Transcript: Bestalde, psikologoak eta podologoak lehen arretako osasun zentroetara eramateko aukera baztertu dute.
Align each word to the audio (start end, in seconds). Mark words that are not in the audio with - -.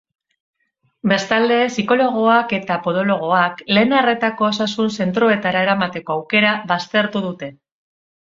Bestalde, 1.09 1.57
psikologoak 1.73 2.55
eta 2.59 2.77
podologoak 2.87 3.61
lehen 3.77 3.93
arretako 3.99 4.47
osasun 4.49 4.91
zentroetara 5.05 5.61
eramateko 5.67 6.17
aukera 6.19 6.57
baztertu 6.75 7.23
dute. 7.27 7.51